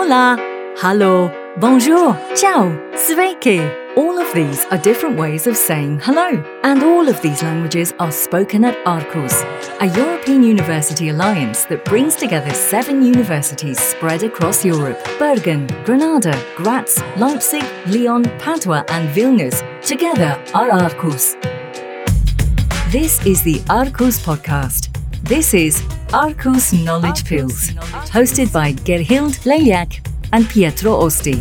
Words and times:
hola, 0.00 0.38
hallo, 0.78 1.30
bonjour, 1.58 2.16
ciao, 2.34 2.72
sveiki. 2.94 3.60
All 3.98 4.18
of 4.18 4.32
these 4.32 4.64
are 4.70 4.78
different 4.78 5.18
ways 5.18 5.46
of 5.46 5.58
saying 5.58 6.00
hello, 6.00 6.42
and 6.62 6.82
all 6.82 7.06
of 7.06 7.20
these 7.20 7.42
languages 7.42 7.92
are 7.98 8.10
spoken 8.10 8.64
at 8.64 8.82
Arqus, 8.86 9.44
a 9.82 9.88
European 9.98 10.42
university 10.42 11.10
alliance 11.10 11.66
that 11.66 11.84
brings 11.84 12.16
together 12.16 12.50
seven 12.54 13.02
universities 13.02 13.78
spread 13.78 14.22
across 14.22 14.64
Europe 14.64 14.98
Bergen, 15.18 15.66
Granada, 15.84 16.34
Graz, 16.56 17.04
Leipzig, 17.18 17.64
Lyon, 17.86 18.24
Padua, 18.38 18.86
and 18.88 19.06
Vilnius. 19.10 19.60
Together 19.82 20.42
are 20.54 20.70
Arqus. 20.70 21.36
This 22.90 23.20
is 23.26 23.42
the 23.42 23.58
Arqus 23.68 24.18
podcast. 24.24 24.88
This 25.24 25.52
is 25.52 25.82
Arqus 26.12 26.72
Knowledge 26.84 27.24
Pills, 27.24 27.70
hosted 28.10 28.52
by 28.52 28.72
Gerhild 28.72 29.38
Leliak 29.44 30.04
and 30.32 30.48
Pietro 30.48 30.90
Osti. 30.90 31.36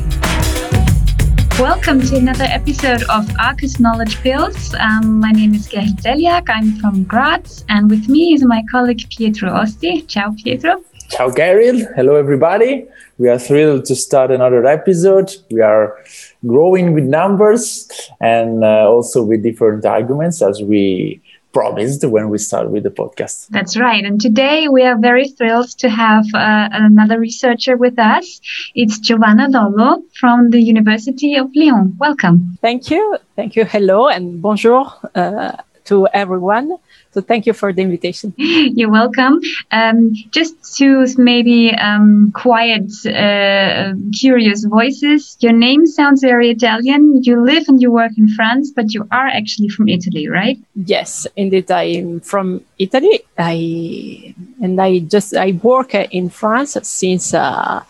Welcome 1.60 2.02
to 2.02 2.18
another 2.18 2.44
episode 2.44 3.02
of 3.10 3.26
Arqus 3.40 3.80
Knowledge 3.80 4.22
Pills. 4.22 4.76
Um, 4.76 5.20
my 5.20 5.32
name 5.32 5.56
is 5.56 5.68
Gerhild 5.68 6.00
Leliak. 6.04 6.50
I'm 6.50 6.76
from 6.76 7.04
Graz, 7.06 7.66
and 7.68 7.90
with 7.90 8.08
me 8.10 8.34
is 8.34 8.46
my 8.46 8.64
colleague 8.70 9.02
Pietro 9.10 9.50
Osti. 9.50 10.08
Ciao, 10.08 10.36
Pietro. 10.38 10.84
Ciao, 11.10 11.32
Gerhild. 11.32 11.92
Hello, 11.96 12.16
everybody. 12.16 12.86
We 13.18 13.28
are 13.28 13.40
thrilled 13.40 13.86
to 13.86 13.96
start 13.96 14.30
another 14.30 14.64
episode. 14.68 15.32
We 15.50 15.62
are 15.62 15.98
growing 16.46 16.94
with 16.94 17.06
numbers 17.06 17.90
and 18.22 18.64
uh, 18.64 18.88
also 18.88 19.24
with 19.24 19.42
different 19.42 19.84
arguments 19.84 20.44
as 20.44 20.62
we 20.62 21.24
promised 21.54 22.04
when 22.06 22.30
we 22.30 22.38
start 22.38 22.70
with 22.70 22.84
the 22.84 22.90
podcast. 22.90 23.48
That's 23.50 23.78
right. 23.78 24.04
And 24.04 24.22
today 24.22 24.68
we 24.68 24.84
are 24.84 24.98
very 24.98 25.30
thrilled 25.30 25.70
to 25.80 25.90
have 25.90 26.26
uh, 26.34 26.70
another 26.72 27.20
researcher 27.20 27.76
with 27.78 27.98
us. 27.98 28.40
It's 28.76 29.00
Giovanna 29.00 29.48
Lollo 29.50 30.04
from 30.20 30.52
the 30.52 30.62
University 30.62 31.36
of 31.36 31.50
Lyon. 31.56 31.96
Welcome. 31.98 32.58
Thank 32.62 32.92
you. 32.92 33.18
Thank 33.36 33.56
you. 33.56 33.66
Hello 33.66 34.08
and 34.08 34.42
bonjour 34.42 34.92
uh, 35.16 35.54
to 35.90 36.08
everyone. 36.14 36.78
So 37.12 37.22
thank 37.22 37.46
you 37.48 37.54
for 37.54 37.74
the 37.74 37.82
invitation. 37.82 38.34
You're 38.38 38.92
welcome. 38.92 39.40
Um, 39.72 40.14
just 40.30 40.78
to 40.78 41.06
maybe 41.18 41.74
um, 41.74 42.32
quiet 42.34 42.86
uh, 43.06 43.94
curious 44.14 44.64
voices, 44.66 45.36
your 45.40 45.54
name 45.54 45.88
sounds 45.88 46.22
very 46.22 46.52
Italian. 46.52 47.24
You 47.24 47.44
live 47.44 47.66
and 47.68 47.82
you 47.82 47.92
work 47.92 48.12
in 48.18 48.28
France, 48.30 48.72
but 48.76 48.94
you 48.94 49.08
are 49.12 49.28
actually 49.28 49.70
from 49.70 49.90
Italy, 49.90 50.28
right? 50.28 50.58
Yes, 50.76 51.26
indeed. 51.36 51.72
I'm 51.72 52.20
from 52.20 52.64
Italy. 52.78 53.22
I 53.38 54.36
and 54.62 54.80
I 54.80 55.00
just 55.00 55.36
I 55.36 55.60
work 55.64 55.96
in 55.96 56.30
France 56.30 56.78
since 56.84 57.34
uh, 57.34 57.84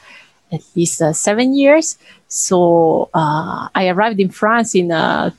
at 0.52 0.62
least 0.76 1.02
uh, 1.02 1.14
seven 1.14 1.54
years. 1.54 1.98
So 2.28 3.10
uh, 3.14 3.68
I 3.74 3.90
arrived 3.90 4.20
in 4.20 4.30
France 4.30 4.76
in 4.76 4.92
uh, 4.92 5.32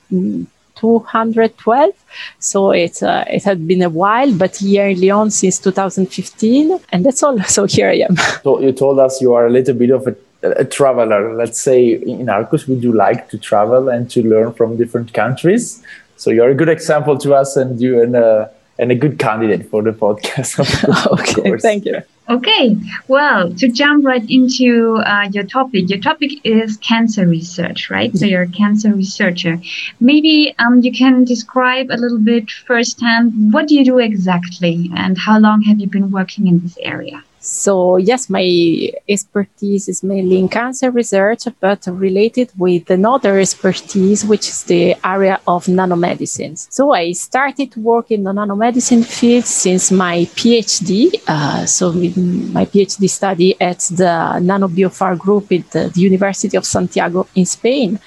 212. 0.80 1.90
So 2.38 2.70
it 2.70 3.02
uh, 3.02 3.24
it 3.28 3.44
had 3.44 3.66
been 3.66 3.82
a 3.82 3.90
while, 3.90 4.32
but 4.32 4.56
here 4.56 4.88
in 4.88 5.00
Lyon 5.00 5.30
since 5.30 5.58
2015, 5.58 6.80
and 6.92 7.04
that's 7.04 7.22
all. 7.22 7.38
So 7.56 7.66
here 7.66 7.88
I 7.88 8.06
am. 8.08 8.16
So 8.42 8.60
you 8.60 8.72
told 8.72 8.98
us 8.98 9.20
you 9.20 9.34
are 9.34 9.46
a 9.46 9.50
little 9.50 9.74
bit 9.74 9.90
of 9.90 10.06
a, 10.06 10.14
a 10.42 10.64
traveler. 10.64 11.34
Let's 11.34 11.60
say 11.60 11.94
in 11.94 12.26
Arqus, 12.26 12.66
we 12.66 12.76
do 12.80 12.92
like 12.92 13.28
to 13.30 13.38
travel 13.38 13.88
and 13.88 14.10
to 14.10 14.22
learn 14.22 14.52
from 14.52 14.76
different 14.76 15.12
countries. 15.12 15.82
So 16.16 16.30
you're 16.30 16.50
a 16.50 16.54
good 16.54 16.68
example 16.68 17.18
to 17.18 17.34
us, 17.34 17.56
and 17.56 17.80
you 17.80 18.02
and. 18.02 18.16
Uh, 18.16 18.48
and 18.80 18.90
a 18.90 18.94
good 18.94 19.18
candidate 19.18 19.68
for 19.68 19.82
the 19.82 19.92
podcast. 19.92 20.58
okay, 21.20 21.58
thank 21.58 21.84
you. 21.84 22.00
Okay, 22.30 22.76
well, 23.08 23.52
to 23.54 23.66
jump 23.68 24.04
right 24.04 24.24
into 24.30 24.98
uh, 25.04 25.28
your 25.32 25.42
topic, 25.42 25.90
your 25.90 25.98
topic 25.98 26.30
is 26.44 26.76
cancer 26.76 27.26
research, 27.26 27.90
right? 27.90 28.16
So 28.16 28.24
you're 28.24 28.42
a 28.42 28.48
cancer 28.48 28.94
researcher. 28.94 29.60
Maybe 29.98 30.54
um, 30.60 30.80
you 30.80 30.92
can 30.92 31.24
describe 31.24 31.90
a 31.90 31.96
little 31.96 32.20
bit 32.20 32.48
firsthand 32.48 33.52
what 33.52 33.66
do 33.66 33.74
you 33.74 33.84
do 33.84 33.98
exactly, 33.98 34.92
and 34.94 35.18
how 35.18 35.40
long 35.40 35.62
have 35.62 35.80
you 35.80 35.88
been 35.88 36.12
working 36.12 36.46
in 36.46 36.60
this 36.60 36.78
area? 36.80 37.24
So 37.40 37.96
yes, 37.96 38.28
my 38.28 38.92
expertise 39.08 39.88
is 39.88 40.02
mainly 40.02 40.38
in 40.38 40.48
cancer 40.48 40.90
research, 40.90 41.44
but 41.58 41.86
related 41.86 42.50
with 42.58 42.90
another 42.90 43.38
expertise, 43.38 44.26
which 44.26 44.48
is 44.48 44.64
the 44.64 44.94
area 45.02 45.40
of 45.46 45.64
nanomedicine. 45.64 46.58
So 46.70 46.92
I 46.92 47.12
started 47.12 47.72
to 47.72 47.80
work 47.80 48.10
in 48.10 48.24
the 48.24 48.32
nanomedicine 48.32 49.06
field 49.06 49.46
since 49.46 49.90
my 49.90 50.26
PhD. 50.36 51.14
Uh, 51.26 51.64
so 51.64 51.92
my 51.92 52.66
PhD 52.66 53.08
study 53.08 53.58
at 53.58 53.78
the 53.78 54.38
NanoBioFar 54.40 55.18
group 55.18 55.50
at 55.50 55.70
the 55.70 55.92
University 55.94 56.58
of 56.58 56.66
Santiago 56.66 57.26
in 57.34 57.46
Spain 57.46 57.98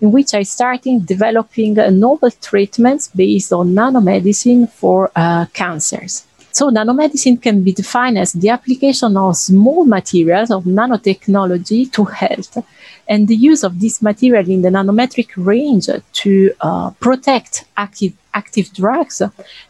in 0.00 0.12
which 0.12 0.34
I 0.34 0.42
started 0.42 1.06
developing 1.06 1.74
novel 1.74 2.30
treatments 2.30 3.08
based 3.08 3.52
on 3.52 3.74
nanomedicine 3.74 4.68
for 4.68 5.10
uh, 5.16 5.46
cancers. 5.54 6.26
So 6.54 6.70
nanomedicine 6.70 7.42
can 7.42 7.64
be 7.64 7.72
defined 7.72 8.16
as 8.16 8.32
the 8.32 8.50
application 8.50 9.16
of 9.16 9.36
small 9.36 9.84
materials 9.84 10.52
of 10.52 10.62
nanotechnology 10.62 11.90
to 11.90 12.04
health 12.04 12.64
and 13.08 13.26
the 13.26 13.34
use 13.34 13.64
of 13.64 13.80
this 13.80 14.00
material 14.00 14.48
in 14.48 14.62
the 14.62 14.68
nanometric 14.68 15.30
range 15.36 15.88
to 16.12 16.52
uh, 16.60 16.90
protect 17.00 17.64
active, 17.76 18.12
active 18.34 18.72
drugs 18.72 19.20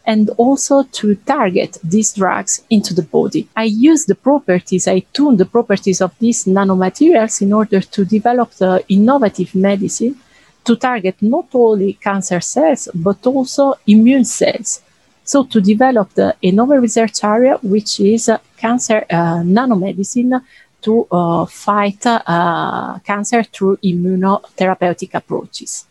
and 0.05 0.29
also 0.37 0.83
to 0.83 1.15
target 1.15 1.79
these 1.83 2.13
drugs 2.13 2.61
into 2.69 2.93
the 2.93 3.01
body. 3.01 3.49
I 3.55 3.63
use 3.63 4.05
the 4.05 4.13
properties, 4.13 4.87
I 4.87 4.99
tune 5.11 5.37
the 5.37 5.45
properties 5.45 6.01
of 6.01 6.13
these 6.19 6.45
nanomaterials 6.45 7.41
in 7.41 7.51
order 7.51 7.81
to 7.81 8.05
develop 8.05 8.51
the 8.51 8.85
innovative 8.89 9.55
medicine 9.55 10.19
to 10.65 10.75
target 10.75 11.19
not 11.19 11.47
only 11.55 11.93
cancer 11.93 12.41
cells 12.41 12.89
but 12.93 13.25
also 13.25 13.73
immune 13.87 14.25
cells 14.25 14.81
so 15.25 15.43
to 15.43 15.59
develop 15.59 16.13
the, 16.13 16.35
a 16.41 16.51
novel 16.51 16.77
research 16.77 17.23
area, 17.23 17.57
which 17.61 17.99
is 17.99 18.29
cancer 18.57 19.03
uh, 19.09 19.41
nanomedicine 19.43 20.41
to 20.83 21.07
uh, 21.11 21.45
fight 21.45 22.05
uh, 22.05 22.99
cancer 22.99 23.43
through 23.43 23.77
immunotherapeutic 23.77 25.15
approaches. 25.15 25.85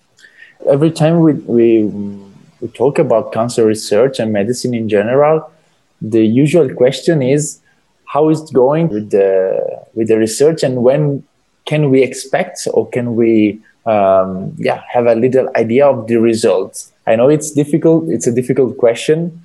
Every 0.71 0.93
time 0.93 1.21
we, 1.21 1.33
we, 1.33 1.83
we 2.61 2.69
talk 2.69 2.99
about 3.01 3.33
cancer 3.33 3.67
research 3.67 4.21
and 4.21 4.33
medicine 4.33 4.73
in 4.73 4.89
general, 4.89 5.51
the 6.01 6.25
usual 6.25 6.73
question 6.75 7.21
is 7.23 7.61
how 8.07 8.29
is 8.29 8.43
it 8.43 8.53
going 8.53 8.89
with 8.89 9.11
the, 9.11 9.85
with 9.95 10.09
the 10.09 10.17
research 10.17 10.63
and 10.63 10.85
when 10.85 11.25
can 11.65 11.91
we 11.91 12.03
expect 12.03 12.69
or 12.73 12.89
can 12.89 13.17
we 13.17 13.61
um, 13.87 14.55
yeah, 14.59 14.83
have 14.89 15.07
a 15.07 15.15
little 15.17 15.51
idea 15.57 15.87
of 15.87 16.07
the 16.07 16.17
results? 16.17 16.93
I 17.07 17.17
know 17.17 17.29
it's 17.29 17.51
difficult. 17.51 18.09
It's 18.09 18.27
a 18.27 18.33
difficult 18.33 18.79
question, 18.79 19.45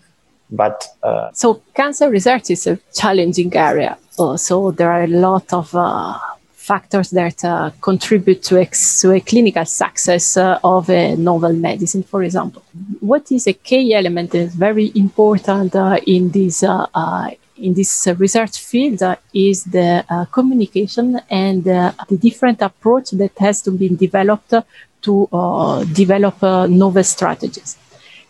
but 0.49 0.85
uh, 1.03 1.29
so 1.33 1.61
cancer 1.73 2.09
research 2.09 2.49
is 2.49 2.67
a 2.67 2.77
challenging 2.93 3.55
area. 3.55 3.97
Uh, 4.17 4.37
so 4.37 4.71
there 4.71 4.91
are 4.91 5.03
a 5.03 5.07
lot 5.07 5.51
of 5.53 5.73
uh, 5.75 6.17
factors 6.53 7.09
that 7.11 7.43
uh, 7.43 7.71
contribute 7.81 8.43
to, 8.43 8.59
ex- 8.59 9.01
to, 9.01 9.11
a 9.11 9.19
clinical 9.19 9.65
success 9.65 10.37
uh, 10.37 10.59
of 10.63 10.89
a 10.89 11.15
novel 11.15 11.53
medicine, 11.53 12.03
for 12.03 12.23
example. 12.23 12.63
What 12.99 13.31
is 13.31 13.47
a 13.47 13.53
key 13.53 13.93
element 13.93 14.31
that 14.31 14.39
is 14.39 14.55
very 14.55 14.91
important 14.95 15.75
uh, 15.75 15.99
in 16.05 16.31
this 16.31 16.63
in 17.57 17.73
this 17.73 18.07
research 18.17 18.57
field 18.61 19.01
is 19.33 19.65
the 19.65 20.05
communication 20.31 21.19
and 21.29 21.61
the 21.65 22.17
different 22.17 22.61
approach 22.61 23.11
that 23.11 23.37
has 23.37 23.61
to 23.63 23.71
be 23.71 23.89
developed 23.89 24.53
to 25.01 25.27
uh, 25.31 25.83
develop 25.85 26.41
uh, 26.43 26.67
novel 26.67 27.03
strategies. 27.03 27.77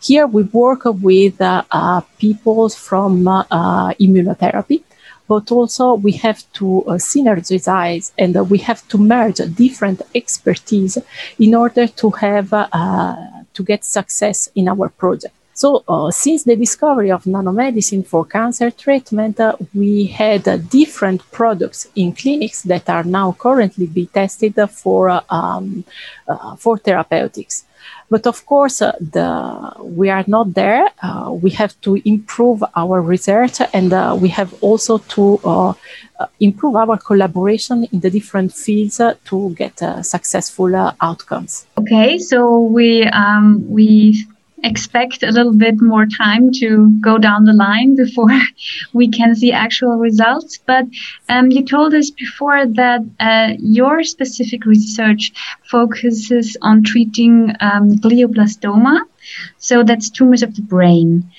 Here 0.02 0.26
we 0.26 0.44
work 0.44 0.82
with 0.84 1.40
uh, 1.40 2.00
people 2.18 2.68
from 2.70 3.24
immunotherapy, 3.24 4.82
but 5.28 5.52
also 5.52 5.94
we 5.94 6.12
have 6.12 6.50
to 6.54 6.84
synergize 6.88 8.12
and 8.16 8.48
we 8.48 8.58
have 8.58 8.86
to 8.88 8.98
merge 8.98 9.40
different 9.54 10.00
expertise 10.14 10.96
in 11.38 11.54
order 11.54 11.86
to 11.86 12.10
have 12.10 12.50
to 12.50 13.62
get 13.62 13.84
success 13.84 14.48
in 14.54 14.68
our 14.68 14.88
project. 14.88 15.34
So, 15.60 15.84
uh, 15.86 16.10
since 16.10 16.44
the 16.44 16.56
discovery 16.56 17.10
of 17.12 17.24
nanomedicine 17.24 18.06
for 18.06 18.24
cancer 18.24 18.70
treatment, 18.70 19.38
uh, 19.38 19.56
we 19.74 20.06
had 20.06 20.48
uh, 20.48 20.56
different 20.56 21.20
products 21.32 21.86
in 21.94 22.14
clinics 22.14 22.62
that 22.62 22.88
are 22.88 23.04
now 23.04 23.36
currently 23.38 23.86
being 23.86 24.06
tested 24.06 24.54
for, 24.70 25.10
uh, 25.10 25.20
um, 25.28 25.84
uh, 26.26 26.56
for 26.56 26.78
therapeutics. 26.78 27.64
But 28.08 28.26
of 28.26 28.46
course, 28.46 28.80
uh, 28.80 28.92
the, 28.98 29.74
we 29.80 30.08
are 30.08 30.24
not 30.26 30.54
there. 30.54 30.88
we 31.42 31.50
have 31.50 31.78
to 31.82 32.00
improve 32.06 32.64
our 32.74 33.02
research 33.02 33.60
and 33.74 33.90
we 34.22 34.30
have 34.30 34.54
also 34.62 34.96
to 35.16 35.74
improve 36.40 36.74
our 36.76 36.96
collaboration 36.96 37.86
in 37.92 38.00
the 38.00 38.10
different 38.10 38.54
fields 38.54 38.98
to 39.28 39.50
get 39.50 39.76
successful 40.02 40.74
outcomes. 41.02 41.66
Okay, 41.76 42.18
so 42.18 42.62
we, 42.62 43.04
um, 43.04 43.62
we 43.68 44.26
expect 44.62 45.22
a 45.22 45.30
little 45.30 45.52
bit 45.52 45.80
more 45.80 46.06
time 46.06 46.50
to 46.52 46.90
go 47.00 47.18
down 47.18 47.44
the 47.44 47.52
line 47.52 47.96
before 47.96 48.30
we 48.92 49.08
can 49.08 49.34
see 49.34 49.52
actual 49.52 49.96
results. 49.96 50.58
But 50.58 50.86
um, 51.28 51.50
you 51.50 51.64
told 51.64 51.94
us 51.94 52.10
before 52.10 52.66
that 52.66 53.00
uh, 53.18 53.54
your 53.58 54.02
specific 54.04 54.66
research 54.66 55.32
focuses 55.70 56.56
on 56.62 56.82
treating 56.82 57.54
um, 57.60 57.96
glioblastoma. 57.98 59.02
So 59.58 59.82
that's 59.82 60.10
tumors 60.10 60.42
of 60.42 60.54
the 60.56 60.62
brain. 60.62 61.30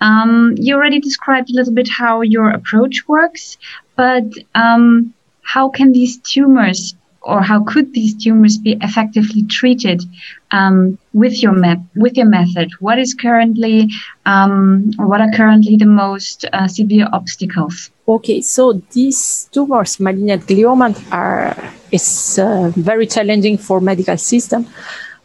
Um, 0.00 0.54
you 0.56 0.74
already 0.74 1.00
described 1.00 1.50
a 1.50 1.54
little 1.54 1.72
bit 1.72 1.88
how 1.88 2.20
your 2.20 2.50
approach 2.50 3.06
works, 3.08 3.58
but 3.96 4.24
um, 4.54 5.14
how 5.42 5.68
can 5.70 5.92
these 5.92 6.18
tumors 6.18 6.94
or 7.22 7.42
how 7.42 7.62
could 7.64 7.92
these 7.92 8.14
tumors 8.14 8.56
be 8.58 8.76
effectively 8.80 9.42
treated 9.44 10.02
um, 10.50 10.98
with 11.12 11.42
your 11.42 11.52
map 11.52 11.78
with 11.96 12.16
your 12.16 12.26
method? 12.26 12.70
What 12.80 12.98
is 12.98 13.14
currently 13.14 13.90
um, 14.26 14.92
what 14.96 15.20
are 15.20 15.30
currently 15.32 15.76
the 15.76 15.86
most 15.86 16.44
uh, 16.52 16.68
severe 16.68 17.08
obstacles? 17.12 17.90
Okay, 18.06 18.40
so 18.40 18.80
these 18.92 19.48
tumors, 19.52 20.00
malignant 20.00 20.46
glioma, 20.46 20.96
are 21.12 21.56
is 21.92 22.38
uh, 22.38 22.72
very 22.76 23.06
challenging 23.06 23.58
for 23.58 23.80
medical 23.80 24.16
system 24.16 24.66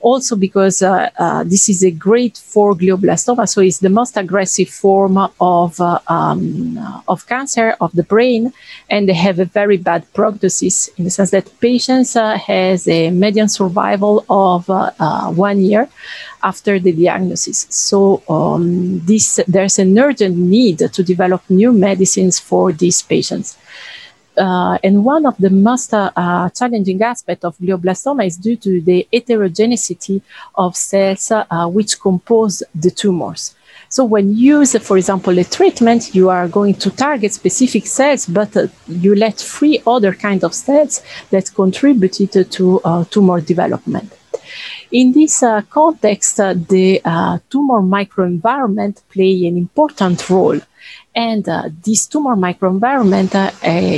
also 0.03 0.35
because 0.35 0.81
uh, 0.83 1.09
uh, 1.17 1.43
this 1.45 1.69
is 1.69 1.83
a 1.83 1.89
grade 1.89 2.37
4 2.37 2.75
glioblastoma, 2.75 3.47
so 3.47 3.61
it's 3.61 3.79
the 3.79 3.89
most 3.89 4.17
aggressive 4.17 4.69
form 4.69 5.17
of, 5.39 5.79
uh, 5.79 5.99
um, 6.07 6.77
of 7.07 7.25
cancer 7.25 7.75
of 7.79 7.91
the 7.93 8.03
brain, 8.03 8.53
and 8.89 9.07
they 9.07 9.13
have 9.13 9.39
a 9.39 9.45
very 9.45 9.77
bad 9.77 10.05
prognosis 10.13 10.89
in 10.97 11.05
the 11.05 11.09
sense 11.09 11.31
that 11.31 11.49
patients 11.61 12.15
uh, 12.15 12.37
has 12.37 12.87
a 12.87 13.09
median 13.11 13.47
survival 13.47 14.25
of 14.29 14.69
uh, 14.69 14.91
uh, 14.99 15.31
one 15.31 15.61
year 15.61 15.87
after 16.43 16.79
the 16.79 16.91
diagnosis. 16.91 17.65
So 17.69 18.21
um, 18.27 18.99
this, 19.05 19.39
there's 19.47 19.79
an 19.79 19.97
urgent 19.97 20.35
need 20.37 20.79
to 20.79 21.03
develop 21.03 21.41
new 21.49 21.71
medicines 21.71 22.39
for 22.39 22.73
these 22.73 23.01
patients. 23.01 23.57
Uh, 24.37 24.77
and 24.83 25.05
one 25.05 25.25
of 25.25 25.37
the 25.37 25.49
most 25.49 25.93
uh, 25.93 26.11
uh, 26.15 26.49
challenging 26.49 27.01
aspects 27.01 27.45
of 27.45 27.57
glioblastoma 27.57 28.25
is 28.25 28.37
due 28.37 28.55
to 28.55 28.81
the 28.81 29.07
heterogeneity 29.13 30.21
of 30.55 30.75
cells 30.75 31.31
uh, 31.31 31.67
which 31.67 31.99
compose 31.99 32.63
the 32.73 32.89
tumors. 32.89 33.55
So 33.89 34.05
when 34.05 34.35
you 34.35 34.59
use, 34.59 34.75
for 34.77 34.97
example, 34.97 35.37
a 35.37 35.43
treatment, 35.43 36.15
you 36.15 36.29
are 36.29 36.47
going 36.47 36.73
to 36.75 36.89
target 36.89 37.31
specific 37.31 37.85
cells, 37.85 38.25
but 38.25 38.57
uh, 38.57 38.67
you 38.87 39.13
let 39.13 39.39
free 39.39 39.83
other 39.85 40.13
kinds 40.13 40.43
of 40.43 40.53
cells 40.55 41.03
that 41.29 41.53
contributed 41.53 42.51
to 42.51 42.81
uh, 42.83 43.03
tumor 43.05 43.39
development. 43.39 44.11
In 44.91 45.11
this 45.11 45.43
context, 45.69 46.37
the 46.37 47.01
tumor 47.49 47.81
microenvironment 47.81 49.01
play 49.11 49.45
an 49.47 49.57
important 49.57 50.29
role 50.29 50.59
and 51.15 51.47
uh, 51.47 51.69
this 51.83 52.07
tumor 52.07 52.35
microenvironment 52.35 53.35
uh, 53.35 53.51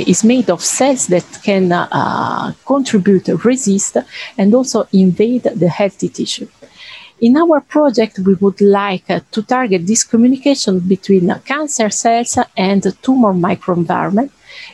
is 0.06 0.22
made 0.24 0.50
of 0.50 0.62
cells 0.62 1.06
that 1.06 1.26
can 1.42 1.72
uh, 1.72 2.52
contribute, 2.64 3.28
resist, 3.44 3.96
and 4.36 4.54
also 4.54 4.86
invade 4.92 5.44
the 5.44 5.68
healthy 5.68 6.08
tissue. 6.08 6.48
In 7.20 7.36
our 7.38 7.62
project, 7.62 8.18
we 8.18 8.34
would 8.34 8.60
like 8.60 9.08
uh, 9.08 9.20
to 9.30 9.42
target 9.42 9.86
this 9.86 10.04
communication 10.04 10.80
between 10.80 11.34
cancer 11.46 11.88
cells 11.88 12.38
and 12.56 12.82
tumor 13.02 13.32
microenvironment 13.32 14.30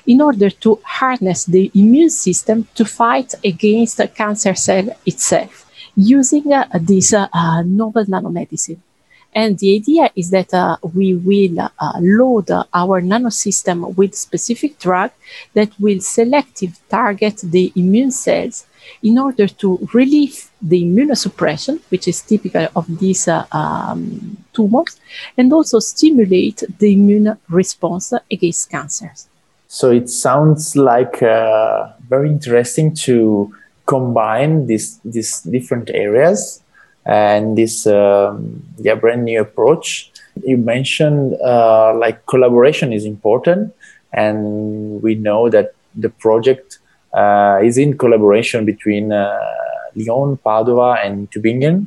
in 0.06 0.20
order 0.20 0.50
to 0.50 0.80
harness 0.84 1.44
the 1.44 1.70
immune 1.74 2.10
system 2.10 2.66
to 2.74 2.84
fight 2.84 3.34
against 3.44 3.98
the 3.98 4.08
cancer 4.08 4.54
cell 4.54 4.88
itself 5.06 5.70
using 5.94 6.52
uh, 6.52 6.66
this 6.80 7.12
uh, 7.12 7.62
novel 7.64 8.04
nanomedicine. 8.06 8.80
And 9.34 9.58
the 9.58 9.74
idea 9.74 10.10
is 10.14 10.30
that 10.30 10.52
uh, 10.52 10.76
we 10.94 11.14
will 11.14 11.58
uh, 11.60 11.92
load 12.00 12.50
our 12.50 13.00
nanosystem 13.00 13.96
with 13.96 14.14
specific 14.14 14.78
drug 14.78 15.10
that 15.54 15.70
will 15.80 15.98
selectively 15.98 16.78
target 16.88 17.38
the 17.42 17.72
immune 17.74 18.10
cells 18.10 18.66
in 19.02 19.18
order 19.18 19.46
to 19.46 19.88
relieve 19.94 20.50
the 20.60 20.82
immunosuppression, 20.82 21.80
which 21.88 22.08
is 22.08 22.20
typical 22.20 22.68
of 22.76 22.98
these 22.98 23.26
uh, 23.28 23.46
um, 23.52 24.36
tumors, 24.52 25.00
and 25.36 25.52
also 25.52 25.78
stimulate 25.78 26.62
the 26.78 26.92
immune 26.92 27.38
response 27.48 28.12
against 28.30 28.70
cancers. 28.70 29.28
So 29.68 29.90
it 29.90 30.10
sounds 30.10 30.76
like 30.76 31.22
uh, 31.22 31.92
very 32.06 32.28
interesting 32.28 32.94
to 33.06 33.54
combine 33.86 34.66
these, 34.66 34.98
these 35.04 35.40
different 35.40 35.90
areas 35.94 36.61
and 37.04 37.58
this 37.58 37.86
um, 37.86 38.62
yeah 38.78 38.94
brand 38.94 39.24
new 39.24 39.40
approach 39.40 40.10
you 40.44 40.56
mentioned 40.56 41.34
uh, 41.42 41.92
like 41.94 42.24
collaboration 42.26 42.92
is 42.92 43.04
important 43.04 43.74
and 44.12 45.02
we 45.02 45.14
know 45.14 45.48
that 45.48 45.74
the 45.94 46.08
project 46.08 46.78
uh, 47.12 47.60
is 47.62 47.78
in 47.78 47.96
collaboration 47.96 48.64
between 48.64 49.12
uh, 49.12 49.38
Lyon, 49.94 50.36
Padua, 50.38 50.98
and 51.02 51.30
Tübingen. 51.30 51.86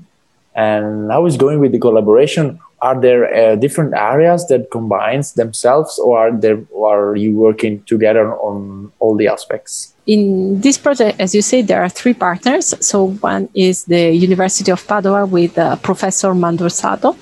And 0.56 1.12
how 1.12 1.26
is 1.26 1.38
going 1.38 1.60
with 1.60 1.72
the 1.72 1.80
collaboration? 1.80 2.60
Are 2.82 3.00
there 3.00 3.34
uh, 3.34 3.56
different 3.56 3.94
areas 3.96 4.48
that 4.48 4.70
combines 4.72 5.34
themselves, 5.34 5.98
or 6.00 6.18
are 6.20 6.32
there 6.32 6.62
or 6.72 7.12
are 7.12 7.16
you 7.16 7.34
working 7.34 7.84
together 7.84 8.34
on 8.38 8.92
all 9.00 9.16
the 9.16 9.28
aspects? 9.28 9.95
In 10.08 10.62
this 10.62 10.78
project, 10.78 11.20
as 11.20 11.34
you 11.34 11.42
say, 11.42 11.64
there 11.64 11.82
are 11.82 11.90
three 11.90 12.14
partners. 12.14 12.76
So 12.80 13.08
one 13.22 13.50
is 13.56 13.86
the 13.86 14.12
University 14.12 14.72
of 14.72 14.86
Padua 14.86 15.26
with 15.26 15.58
uh, 15.58 15.78
Professor 15.78 16.34
Mandruzzato, 16.34 17.16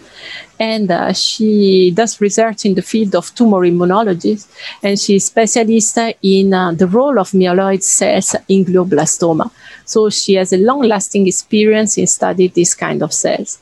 and 0.59 0.91
uh, 0.91 1.13
she 1.13 1.91
does 1.91 2.19
research 2.19 2.65
in 2.65 2.75
the 2.75 2.81
field 2.81 3.15
of 3.15 3.33
tumor 3.35 3.65
immunology, 3.65 4.45
and 4.83 4.99
she's 4.99 5.25
specialist 5.25 5.97
in 6.21 6.53
uh, 6.53 6.73
the 6.73 6.87
role 6.87 7.19
of 7.19 7.31
myeloid 7.31 7.83
cells 7.83 8.35
in 8.49 8.65
glioblastoma. 8.65 9.49
So 9.85 10.09
she 10.09 10.33
has 10.33 10.51
a 10.51 10.57
long-lasting 10.57 11.25
experience 11.25 11.97
in 11.97 12.07
studying 12.07 12.51
this 12.53 12.75
kind 12.75 13.01
of 13.01 13.13
cells. 13.13 13.59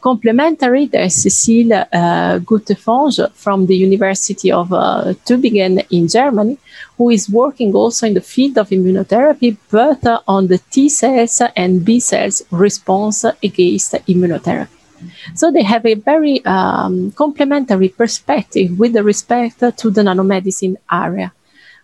Complementary, 0.00 0.86
there's 0.86 1.16
Cécile 1.24 1.86
uh, 1.92 3.30
from 3.34 3.66
the 3.66 3.76
University 3.76 4.52
of 4.52 4.72
uh, 4.72 5.12
Tübingen 5.24 5.84
in 5.90 6.06
Germany, 6.06 6.56
who 6.98 7.10
is 7.10 7.30
working 7.30 7.72
also 7.74 8.06
in 8.06 8.14
the 8.14 8.20
field 8.20 8.58
of 8.58 8.68
immunotherapy, 8.70 9.56
but 9.70 10.04
uh, 10.04 10.20
on 10.26 10.48
the 10.48 10.58
T 10.58 10.88
cells 10.88 11.40
and 11.56 11.84
B 11.84 12.00
cells 12.00 12.42
response 12.50 13.24
against 13.24 13.92
immunotherapy. 13.92 14.68
So 15.34 15.52
they 15.52 15.62
have 15.62 15.86
a 15.86 15.94
very 15.94 16.44
um, 16.44 17.12
complementary 17.12 17.88
perspective 17.88 18.76
with 18.78 18.96
respect 18.96 19.60
to 19.60 19.90
the 19.90 20.02
nanomedicine 20.02 20.76
area. 20.90 21.32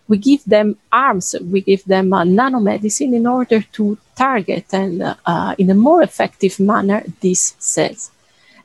We 0.09 0.17
give 0.17 0.43
them 0.43 0.77
arms, 0.91 1.33
we 1.41 1.61
give 1.61 1.85
them 1.85 2.13
uh, 2.13 2.23
nanomedicine 2.23 3.15
in 3.15 3.25
order 3.25 3.61
to 3.61 3.97
target 4.15 4.65
and 4.73 5.15
uh, 5.25 5.55
in 5.57 5.69
a 5.69 5.73
more 5.73 6.03
effective 6.03 6.59
manner 6.59 7.03
these 7.21 7.55
cells. 7.57 8.11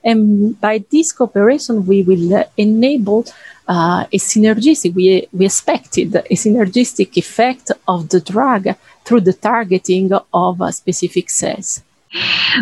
And 0.02 0.58
by 0.60 0.84
this 0.90 1.12
cooperation, 1.12 1.86
we 1.86 2.02
will 2.02 2.44
enable 2.56 3.26
uh, 3.68 4.04
a 4.12 4.18
synergistic, 4.18 4.94
we, 4.94 5.28
we 5.32 5.46
expected 5.46 6.14
a 6.16 6.34
synergistic 6.34 7.16
effect 7.16 7.70
of 7.86 8.08
the 8.08 8.20
drug 8.20 8.68
through 9.04 9.20
the 9.20 9.32
targeting 9.32 10.10
of 10.32 10.60
uh, 10.60 10.70
specific 10.70 11.30
cells. 11.30 11.82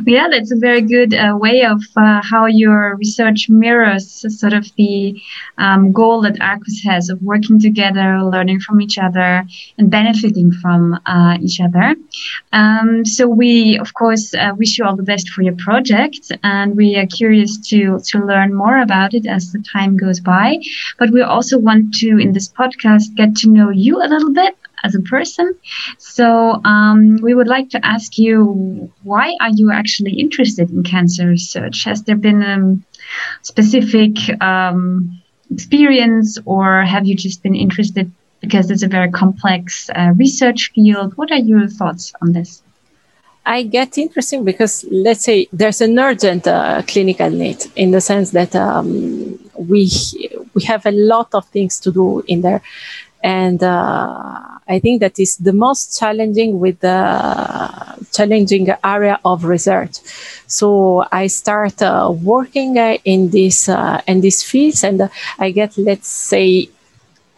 Yeah, 0.07 0.29
that's 0.31 0.53
a 0.53 0.57
very 0.57 0.83
good 0.83 1.15
uh, 1.15 1.35
way 1.41 1.63
of 1.65 1.83
uh, 1.97 2.21
how 2.23 2.45
your 2.47 2.97
research 2.97 3.49
mirrors 3.49 4.25
sort 4.39 4.53
of 4.53 4.67
the 4.77 5.21
um, 5.57 5.93
goal 5.93 6.21
that 6.23 6.35
Arqus 6.35 6.85
has 6.85 7.09
of 7.09 7.23
working 7.23 7.59
together, 7.59 8.23
learning 8.23 8.61
from 8.61 8.83
each 8.83 8.99
other, 8.99 9.45
and 9.79 9.91
benefiting 9.91 10.53
from 10.53 11.01
uh, 11.07 11.39
each 11.41 11.61
other. 11.61 11.95
Um, 12.53 13.07
so 13.07 13.27
we, 13.27 13.79
of 13.79 13.95
course, 13.95 14.35
uh, 14.35 14.53
wish 14.57 14.79
you 14.79 14.85
all 14.85 14.97
the 14.97 15.03
best 15.03 15.31
for 15.31 15.41
your 15.41 15.57
project, 15.57 16.31
and 16.43 16.77
we 16.77 16.97
are 16.97 17.07
curious 17.07 17.57
to 17.71 18.01
to 18.11 18.19
learn 18.19 18.53
more 18.55 18.79
about 18.79 19.15
it 19.15 19.25
as 19.27 19.53
the 19.53 19.65
time 19.73 19.97
goes 19.97 20.21
by. 20.21 20.59
But 20.99 21.11
we 21.11 21.23
also 21.23 21.59
want 21.59 21.95
to, 22.01 22.19
in 22.19 22.33
this 22.35 22.49
podcast, 22.49 23.15
get 23.15 23.35
to 23.37 23.49
know 23.49 23.71
you 23.71 24.03
a 24.03 24.09
little 24.13 24.33
bit 24.33 24.55
as 24.85 24.95
a 24.95 25.01
person. 25.01 25.55
So 25.99 26.61
um, 26.65 27.19
we 27.23 27.35
would 27.35 27.49
like 27.49 27.71
to 27.71 27.85
ask 27.85 28.19
you, 28.19 28.91
why 29.03 29.35
are 29.41 29.51
you 29.51 29.71
actually 29.73 30.13
interested 30.13 30.71
in 30.71 30.83
cancer 30.83 31.27
research? 31.27 31.85
Has 31.85 32.03
there 32.03 32.17
been 32.17 32.43
a 32.43 32.79
specific 33.43 34.13
um, 34.43 35.21
experience, 35.51 36.39
or 36.45 36.83
have 36.83 37.07
you 37.07 37.15
just 37.15 37.43
been 37.43 37.55
interested 37.55 38.11
because 38.41 38.71
it's 38.71 38.83
a 38.83 38.89
very 38.89 39.11
complex 39.11 39.91
uh, 39.91 40.13
research 40.17 40.71
field? 40.75 41.17
What 41.17 41.31
are 41.33 41.39
your 41.39 41.69
thoughts 41.69 42.13
on 42.23 42.33
this? 42.33 42.63
I 43.49 43.63
get 43.63 43.97
interesting 43.97 44.45
because 44.45 44.85
let's 44.91 45.25
say 45.25 45.49
there's 45.55 45.81
an 45.81 45.99
urgent 45.99 46.47
uh, 46.47 46.83
clinical 46.87 47.31
need 47.31 47.65
in 47.77 47.93
the 47.93 48.01
sense 48.01 48.33
that 48.33 48.55
um, 48.55 49.39
we 49.55 49.91
we 50.55 50.63
have 50.65 50.85
a 50.85 50.91
lot 50.91 51.29
of 51.33 51.47
things 51.47 51.81
to 51.81 51.91
do 51.91 52.23
in 52.27 52.43
there, 52.43 52.61
and 53.23 53.63
uh, 53.63 54.41
I 54.69 54.79
think 54.81 55.01
that 55.01 55.19
is 55.19 55.37
the 55.39 55.53
most 55.53 55.99
challenging 55.99 56.61
with 56.61 56.81
the 56.81 56.99
challenging 58.13 58.69
area 58.85 59.19
of 59.25 59.45
research. 59.45 59.99
So 60.47 61.07
I 61.11 61.27
start 61.29 61.81
uh, 61.81 62.13
working 62.23 62.79
uh, 62.79 62.99
in 63.05 63.31
this 63.31 63.69
uh, 63.69 64.03
in 64.07 64.21
these 64.21 64.43
fields, 64.43 64.85
and 64.85 65.11
I 65.39 65.51
get, 65.51 65.77
let's 65.79 66.09
say, 66.09 66.69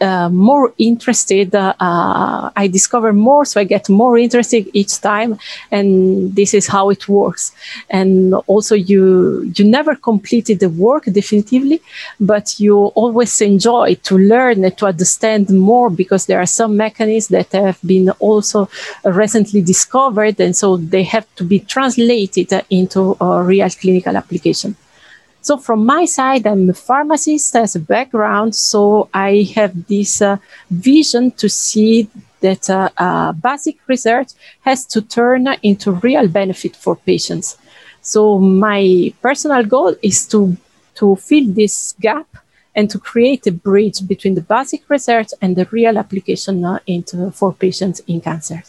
uh, 0.01 0.29
more 0.29 0.73
interested. 0.77 1.53
Uh, 1.55 2.49
I 2.55 2.67
discover 2.67 3.13
more, 3.13 3.45
so 3.45 3.59
I 3.59 3.63
get 3.63 3.89
more 3.89 4.17
interested 4.17 4.67
each 4.73 4.99
time, 5.01 5.37
and 5.71 6.35
this 6.35 6.53
is 6.53 6.67
how 6.67 6.89
it 6.89 7.07
works. 7.07 7.51
And 7.89 8.33
also, 8.47 8.75
you 8.75 9.51
you 9.55 9.65
never 9.65 9.95
completed 9.95 10.59
the 10.59 10.69
work 10.69 11.05
definitively, 11.05 11.81
but 12.19 12.59
you 12.59 12.75
always 12.95 13.39
enjoy 13.41 13.95
to 14.03 14.17
learn 14.17 14.63
and 14.63 14.77
to 14.77 14.85
understand 14.87 15.49
more 15.49 15.89
because 15.89 16.25
there 16.25 16.39
are 16.39 16.45
some 16.47 16.75
mechanisms 16.77 17.27
that 17.27 17.51
have 17.51 17.79
been 17.85 18.09
also 18.19 18.69
recently 19.03 19.61
discovered, 19.61 20.39
and 20.39 20.55
so 20.55 20.77
they 20.77 21.03
have 21.03 21.27
to 21.35 21.43
be 21.43 21.59
translated 21.59 22.51
into 22.69 23.15
a 23.21 23.43
real 23.43 23.69
clinical 23.69 24.17
application. 24.17 24.75
So 25.41 25.57
from 25.57 25.85
my 25.85 26.05
side, 26.05 26.45
I'm 26.45 26.69
a 26.69 26.73
pharmacist 26.73 27.55
as 27.55 27.75
a 27.75 27.79
background, 27.79 28.55
so 28.55 29.09
I 29.13 29.51
have 29.55 29.87
this 29.87 30.21
uh, 30.21 30.37
vision 30.69 31.31
to 31.31 31.49
see 31.49 32.07
that 32.41 32.69
uh, 32.69 32.89
uh, 32.97 33.31
basic 33.31 33.77
research 33.87 34.29
has 34.61 34.85
to 34.87 35.01
turn 35.01 35.47
into 35.63 35.93
real 35.93 36.27
benefit 36.27 36.75
for 36.75 36.95
patients. 36.95 37.57
So 38.01 38.39
my 38.39 39.13
personal 39.21 39.63
goal 39.63 39.95
is 40.01 40.27
to 40.27 40.57
to 40.95 41.15
fill 41.15 41.47
this 41.47 41.95
gap 41.99 42.27
and 42.75 42.89
to 42.89 42.99
create 42.99 43.47
a 43.47 43.51
bridge 43.51 44.07
between 44.07 44.35
the 44.35 44.41
basic 44.41 44.89
research 44.89 45.29
and 45.41 45.55
the 45.55 45.65
real 45.71 45.97
application 45.97 46.65
uh, 46.65 46.79
into 46.85 47.31
for 47.31 47.53
patients 47.53 48.01
in 48.07 48.21
cancer. 48.21 48.63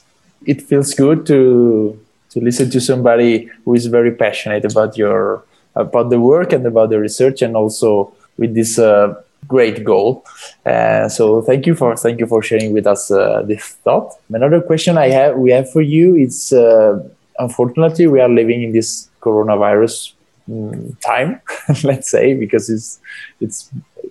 It 0.47 0.63
feels 0.63 0.95
good 0.95 1.27
to 1.27 1.99
to 2.31 2.41
listen 2.41 2.71
to 2.71 2.81
somebody 2.81 3.51
who 3.65 3.75
is 3.75 3.87
very 3.87 4.13
passionate 4.13 4.65
about 4.65 4.97
your 4.97 5.45
about 5.75 6.11
the 6.11 6.21
work 6.21 6.53
and 6.53 6.67
about 6.67 6.91
the 6.91 6.99
research 6.99 7.43
and 7.43 7.57
also 7.57 8.13
with 8.37 8.55
this 8.55 8.79
uh, 8.79 9.15
great 9.49 9.85
goal. 9.85 10.25
Uh, 10.65 11.09
so 11.09 11.43
thank 11.43 11.67
you 11.67 11.75
for 11.75 11.97
thank 11.97 12.21
you 12.21 12.27
for 12.27 12.43
sharing 12.43 12.73
with 12.73 12.87
us 12.87 13.11
uh, 13.11 13.43
this 13.43 13.65
thought. 13.85 14.15
Another 14.31 14.61
question 14.61 14.99
I 14.99 15.09
have 15.09 15.37
we 15.37 15.51
have 15.51 15.71
for 15.71 15.83
you 15.83 16.17
is 16.17 16.53
uh, 16.53 17.03
unfortunately 17.39 18.07
we 18.07 18.21
are 18.21 18.29
living 18.29 18.63
in 18.63 18.73
this 18.73 19.09
coronavirus 19.21 20.13
um, 20.49 20.97
time, 21.05 21.41
let's 21.85 22.11
say, 22.11 22.35
because 22.35 22.69
it's 22.71 23.01
it's 23.41 23.71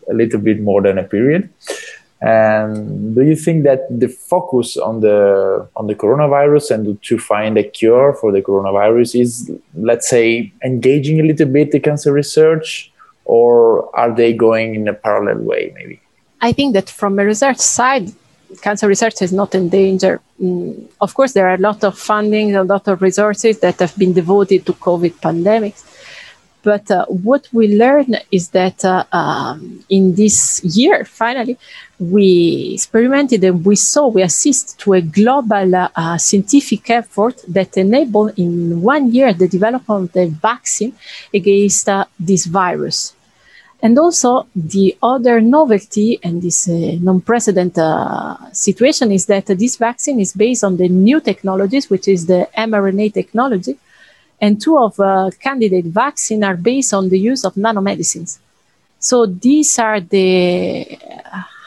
a 0.09 0.13
little 0.13 0.39
bit 0.39 0.61
more 0.61 0.81
than 0.81 0.97
a 0.97 1.03
period. 1.03 1.49
And 2.21 3.15
do 3.15 3.23
you 3.23 3.35
think 3.35 3.63
that 3.63 3.87
the 3.89 4.07
focus 4.07 4.77
on 4.77 5.01
the 5.01 5.67
on 5.75 5.87
the 5.87 5.95
coronavirus 5.95 6.71
and 6.71 7.01
to 7.01 7.17
find 7.17 7.57
a 7.57 7.63
cure 7.63 8.13
for 8.13 8.31
the 8.31 8.41
coronavirus 8.41 9.19
is, 9.19 9.51
let's 9.73 10.07
say, 10.07 10.53
engaging 10.63 11.19
a 11.19 11.23
little 11.23 11.47
bit 11.47 11.71
the 11.71 11.79
cancer 11.79 12.13
research, 12.13 12.91
or 13.25 13.93
are 13.95 14.13
they 14.15 14.33
going 14.33 14.75
in 14.75 14.87
a 14.87 14.93
parallel 14.93 15.39
way, 15.39 15.71
maybe? 15.73 15.99
I 16.41 16.51
think 16.51 16.73
that 16.73 16.89
from 16.89 17.17
a 17.17 17.25
research 17.25 17.57
side, 17.57 18.11
cancer 18.61 18.87
research 18.87 19.21
is 19.21 19.33
not 19.33 19.55
in 19.55 19.69
danger. 19.69 20.21
Mm, 20.39 20.89
of 20.99 21.13
course, 21.15 21.33
there 21.33 21.47
are 21.49 21.55
a 21.55 21.63
lot 21.69 21.83
of 21.83 21.97
funding, 21.97 22.55
a 22.55 22.63
lot 22.63 22.87
of 22.87 23.01
resources 23.01 23.59
that 23.59 23.79
have 23.79 23.97
been 23.97 24.13
devoted 24.13 24.65
to 24.67 24.73
COVID 24.73 25.13
pandemics. 25.21 25.83
But 26.63 26.91
uh, 26.91 27.05
what 27.05 27.47
we 27.51 27.75
learned 27.75 28.21
is 28.31 28.49
that 28.49 28.85
uh, 28.85 29.03
um, 29.11 29.83
in 29.89 30.15
this 30.15 30.63
year, 30.63 31.05
finally, 31.05 31.57
we 31.99 32.71
experimented 32.73 33.43
and 33.43 33.65
we 33.65 33.75
saw, 33.75 34.07
we 34.07 34.21
assist 34.21 34.79
to 34.79 34.93
a 34.93 35.01
global 35.01 35.75
uh, 35.75 36.17
scientific 36.17 36.89
effort 36.89 37.41
that 37.47 37.77
enabled 37.77 38.37
in 38.37 38.81
one 38.81 39.11
year 39.11 39.33
the 39.33 39.47
development 39.47 40.03
of 40.03 40.11
the 40.13 40.27
vaccine 40.27 40.93
against 41.33 41.89
uh, 41.89 42.05
this 42.19 42.45
virus. 42.45 43.13
And 43.83 43.97
also 43.97 44.47
the 44.55 44.95
other 45.01 45.41
novelty 45.41 46.19
and 46.23 46.41
this 46.41 46.69
uh, 46.69 46.97
non-precedent 47.01 47.77
uh, 47.79 48.51
situation 48.51 49.11
is 49.11 49.25
that 49.25 49.47
this 49.47 49.77
vaccine 49.77 50.19
is 50.19 50.33
based 50.33 50.63
on 50.63 50.77
the 50.77 50.87
new 50.87 51.19
technologies, 51.19 51.89
which 51.89 52.07
is 52.07 52.27
the 52.27 52.47
mRNA 52.55 53.13
technology. 53.13 53.77
And 54.41 54.59
two 54.59 54.77
of 54.77 54.99
uh, 54.99 55.29
candidate 55.39 55.85
vaccine 55.85 56.43
are 56.43 56.57
based 56.57 56.93
on 56.93 57.09
the 57.09 57.19
use 57.19 57.45
of 57.45 57.53
nanomedicines. 57.53 58.39
So 58.99 59.25
these 59.27 59.79
are 59.79 59.99
the 59.99 60.99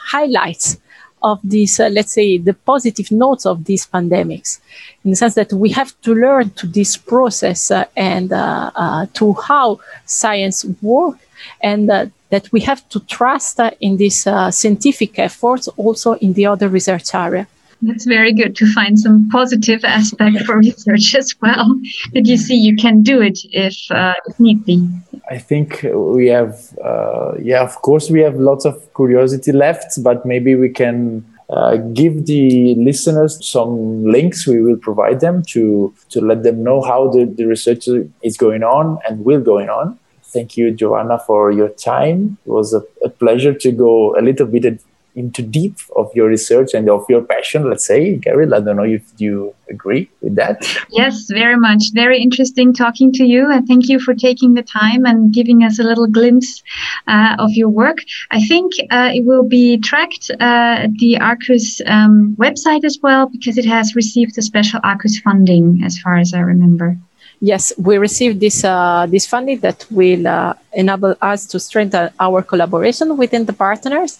highlights 0.05 0.77
of 1.25 1.39
these, 1.43 1.79
uh, 1.79 1.89
let's 1.89 2.13
say, 2.13 2.37
the 2.37 2.53
positive 2.53 3.09
notes 3.11 3.45
of 3.45 3.65
these 3.65 3.87
pandemics, 3.87 4.59
in 5.03 5.09
the 5.09 5.15
sense 5.15 5.33
that 5.35 5.51
we 5.51 5.69
have 5.71 5.99
to 6.01 6.13
learn 6.13 6.51
to 6.51 6.67
this 6.67 6.95
process 6.97 7.71
uh, 7.71 7.85
and 7.95 8.31
uh, 8.31 8.71
uh 8.75 9.05
to 9.13 9.33
how 9.33 9.79
science 10.05 10.63
works, 10.81 11.25
and 11.61 11.89
uh, 11.89 12.05
that 12.29 12.51
we 12.51 12.59
have 12.61 12.87
to 12.89 12.99
trust 13.17 13.59
uh, 13.59 13.71
in 13.81 13.97
these 13.97 14.19
scientific 14.51 15.17
efforts 15.17 15.67
also 15.77 16.13
in 16.13 16.33
the 16.33 16.45
other 16.45 16.69
research 16.69 17.13
area. 17.15 17.47
That's 17.85 18.05
very 18.05 18.33
good 18.33 18.55
to 18.57 18.71
find 18.73 18.99
some 18.99 19.29
positive 19.29 19.83
aspect 19.83 20.43
for 20.45 20.57
research 20.67 21.13
as 21.15 21.35
well. 21.41 21.79
That 22.13 22.25
you 22.25 22.37
see 22.37 22.55
you 22.55 22.75
can 22.75 23.03
do 23.03 23.21
it 23.21 23.39
if, 23.51 23.77
if 23.89 24.39
need 24.39 24.65
be. 24.65 24.87
I 25.29 25.37
think 25.37 25.85
we 25.93 26.27
have, 26.27 26.77
uh, 26.83 27.33
yeah, 27.39 27.61
of 27.61 27.81
course, 27.81 28.09
we 28.09 28.21
have 28.21 28.35
lots 28.35 28.65
of 28.65 28.93
curiosity 28.95 29.51
left, 29.51 30.01
but 30.03 30.25
maybe 30.25 30.55
we 30.55 30.69
can 30.69 31.25
uh, 31.49 31.77
give 31.77 32.25
the 32.25 32.75
listeners 32.75 33.45
some 33.45 34.03
links. 34.03 34.47
We 34.47 34.61
will 34.61 34.77
provide 34.77 35.19
them 35.19 35.43
to 35.49 35.93
to 36.09 36.21
let 36.21 36.43
them 36.43 36.63
know 36.63 36.81
how 36.81 37.09
the, 37.09 37.25
the 37.25 37.45
research 37.45 37.87
is 38.23 38.37
going 38.37 38.63
on 38.63 38.97
and 39.07 39.23
will 39.23 39.41
going 39.41 39.69
on. 39.69 39.99
Thank 40.23 40.57
you, 40.57 40.71
Joanna, 40.71 41.19
for 41.19 41.51
your 41.51 41.69
time. 41.69 42.37
It 42.45 42.49
was 42.49 42.73
a, 42.73 42.83
a 43.03 43.09
pleasure 43.09 43.53
to 43.53 43.71
go 43.71 44.17
a 44.17 44.21
little 44.21 44.47
bit 44.47 44.65
into 45.15 45.41
deep 45.41 45.77
of 45.95 46.13
your 46.13 46.27
research 46.27 46.73
and 46.73 46.89
of 46.89 47.05
your 47.09 47.21
passion, 47.21 47.69
let's 47.69 47.85
say. 47.85 48.17
Gary, 48.17 48.45
I 48.45 48.59
don't 48.59 48.75
know 48.75 48.83
if 48.83 49.03
you 49.17 49.55
agree 49.69 50.09
with 50.21 50.35
that. 50.35 50.57
Yes, 50.91 51.27
very 51.29 51.57
much. 51.57 51.83
Very 51.93 52.21
interesting 52.21 52.73
talking 52.73 53.11
to 53.13 53.23
you. 53.25 53.49
And 53.49 53.67
thank 53.67 53.87
you 53.87 53.99
for 53.99 54.13
taking 54.13 54.53
the 54.53 54.61
time 54.61 55.05
and 55.05 55.33
giving 55.33 55.63
us 55.63 55.79
a 55.79 55.83
little 55.83 56.07
glimpse 56.07 56.61
uh, 57.07 57.35
of 57.39 57.51
your 57.51 57.69
work. 57.69 57.99
I 58.31 58.41
think 58.45 58.73
uh, 58.91 59.11
it 59.13 59.25
will 59.25 59.43
be 59.43 59.77
tracked 59.77 60.31
uh, 60.31 60.85
at 60.85 60.93
the 60.97 61.15
Arqus 61.15 61.81
um, 61.89 62.35
website 62.37 62.83
as 62.83 62.99
well 63.01 63.27
because 63.27 63.57
it 63.57 63.65
has 63.65 63.95
received 63.95 64.37
a 64.37 64.41
special 64.41 64.79
Arqus 64.81 65.21
funding, 65.23 65.81
as 65.83 65.97
far 65.97 66.17
as 66.17 66.33
I 66.33 66.39
remember. 66.39 66.97
Yes, 67.41 67.73
we 67.77 67.97
received 67.97 68.39
this 68.39 68.63
uh, 68.63 69.07
this 69.09 69.25
funding 69.27 69.59
that 69.59 69.85
will 69.91 70.25
uh, 70.27 70.53
enable 70.73 71.15
us 71.21 71.45
to 71.47 71.59
strengthen 71.59 72.09
our 72.19 72.41
collaboration 72.41 73.17
within 73.17 73.45
the 73.45 73.53
partners 73.53 74.19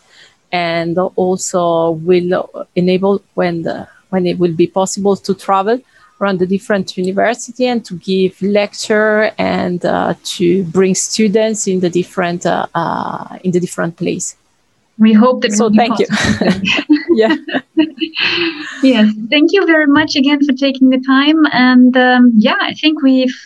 and 0.56 0.98
also 1.24 1.92
will 2.10 2.34
enable 2.76 3.22
when 3.34 3.56
the, 3.64 3.88
when 4.12 4.26
it 4.26 4.38
will 4.40 4.56
be 4.64 4.68
possible 4.68 5.16
to 5.28 5.34
travel 5.34 5.78
around 6.20 6.40
the 6.40 6.50
different 6.56 6.98
university 6.98 7.66
and 7.66 7.84
to 7.84 7.94
give 8.12 8.42
lecture 8.42 9.32
and 9.38 9.86
uh, 9.86 10.14
to 10.24 10.64
bring 10.78 10.96
students 10.96 11.68
in 11.68 11.78
the 11.82 11.90
different 11.90 12.46
uh, 12.46 12.66
uh, 12.74 13.38
in 13.44 13.52
the 13.52 13.60
different 13.60 13.98
place. 13.98 14.28
We 14.98 15.12
hope 15.12 15.42
that. 15.42 15.52
So 15.52 15.70
thank 15.82 16.00
you. 16.00 16.08
yeah. 17.22 17.36
yes, 18.82 19.06
thank 19.30 19.52
you 19.52 19.66
very 19.66 19.88
much 19.88 20.16
again 20.16 20.40
for 20.46 20.54
taking 20.54 20.90
the 20.90 21.02
time. 21.16 21.40
And 21.52 21.98
um, 21.98 22.32
yeah, 22.48 22.62
I 22.62 22.74
think 22.82 23.02
we've 23.02 23.38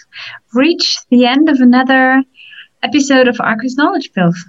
reached 0.54 1.10
the 1.10 1.26
end 1.26 1.50
of 1.50 1.58
another 1.60 2.24
episode 2.84 3.28
of 3.28 3.36
Arqus 3.38 3.78
Knowledge 3.78 4.14
Pills. 4.14 4.46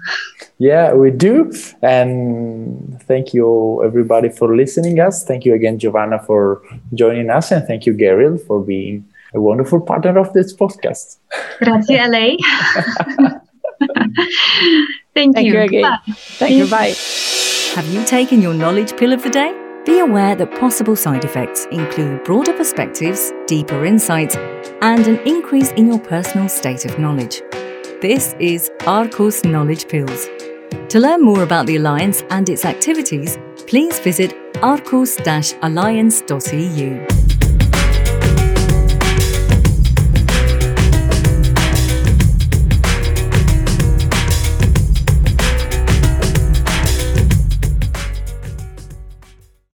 Yeah, 0.57 0.93
we 0.93 1.11
do. 1.11 1.51
And 1.81 3.01
thank 3.03 3.33
you 3.33 3.83
everybody 3.83 4.29
for 4.29 4.55
listening 4.55 4.99
us. 4.99 5.23
Thank 5.23 5.45
you 5.45 5.53
again, 5.53 5.79
Giovanna, 5.79 6.19
for 6.19 6.61
joining 6.93 7.29
us. 7.29 7.51
And 7.51 7.65
thank 7.65 7.85
you, 7.85 7.93
Gabriel, 7.93 8.37
for 8.37 8.61
being 8.63 9.05
a 9.33 9.41
wonderful 9.41 9.81
partner 9.81 10.17
of 10.17 10.33
this 10.33 10.55
podcast. 10.55 11.17
Grazie 11.59 11.97
a 11.97 12.07
lei. 12.07 12.37
thank, 15.13 15.35
thank, 15.35 15.47
you. 15.47 15.53
you 15.53 15.59
again. 15.61 15.81
Bye. 15.83 15.99
Thank 16.13 16.55
you. 16.55 16.67
Bye. 16.67 16.93
Have 17.75 17.87
you 17.87 18.03
taken 18.05 18.41
your 18.41 18.53
knowledge 18.53 18.95
pill 18.97 19.13
of 19.13 19.23
the 19.23 19.29
day? 19.29 19.57
Be 19.85 19.99
aware 19.99 20.35
that 20.35 20.59
possible 20.59 20.95
side 20.95 21.25
effects 21.25 21.65
include 21.71 22.23
broader 22.23 22.53
perspectives, 22.53 23.31
deeper 23.47 23.83
insights, 23.83 24.35
and 24.81 25.07
an 25.07 25.17
increase 25.27 25.71
in 25.71 25.87
your 25.87 25.99
personal 25.99 26.47
state 26.47 26.85
of 26.85 26.99
knowledge. 26.99 27.41
This 28.01 28.33
is 28.39 28.71
Arqus 28.79 29.45
Knowledge 29.45 29.87
Pills. 29.87 30.27
To 30.89 30.99
learn 30.99 31.21
more 31.21 31.43
about 31.43 31.67
the 31.67 31.75
Alliance 31.75 32.23
and 32.31 32.49
its 32.49 32.65
activities, 32.65 33.37
please 33.67 33.99
visit 33.99 34.31
arqus-alliance.eu. 34.55 37.20